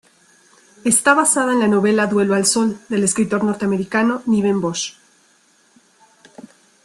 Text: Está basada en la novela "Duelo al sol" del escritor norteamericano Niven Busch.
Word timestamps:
Está 0.83 1.13
basada 1.13 1.53
en 1.53 1.59
la 1.59 1.67
novela 1.67 2.07
"Duelo 2.07 2.33
al 2.33 2.47
sol" 2.47 2.79
del 2.89 3.03
escritor 3.03 3.43
norteamericano 3.43 4.23
Niven 4.25 4.59
Busch. 4.59 4.97